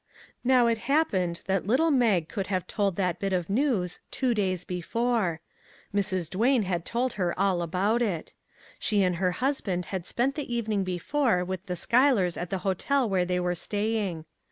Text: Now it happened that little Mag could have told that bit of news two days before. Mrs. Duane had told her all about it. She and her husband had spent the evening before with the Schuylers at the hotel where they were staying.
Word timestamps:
Now 0.43 0.65
it 0.65 0.79
happened 0.89 1.43
that 1.45 1.67
little 1.67 1.91
Mag 1.91 2.27
could 2.27 2.47
have 2.47 2.65
told 2.65 2.95
that 2.95 3.19
bit 3.19 3.33
of 3.33 3.51
news 3.51 3.99
two 4.09 4.33
days 4.33 4.65
before. 4.65 5.41
Mrs. 5.93 6.27
Duane 6.27 6.63
had 6.63 6.85
told 6.85 7.13
her 7.21 7.39
all 7.39 7.61
about 7.61 8.01
it. 8.01 8.33
She 8.79 9.03
and 9.03 9.17
her 9.17 9.33
husband 9.33 9.85
had 9.93 10.07
spent 10.07 10.33
the 10.33 10.51
evening 10.51 10.83
before 10.83 11.45
with 11.45 11.67
the 11.67 11.75
Schuylers 11.75 12.35
at 12.35 12.49
the 12.49 12.57
hotel 12.65 13.07
where 13.07 13.25
they 13.25 13.39
were 13.39 13.53
staying. 13.53 14.25